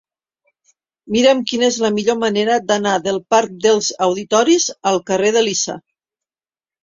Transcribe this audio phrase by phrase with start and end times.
[1.15, 5.77] Mira'm quina és la millor manera d'anar del parc dels Auditoris al carrer d'Elisa.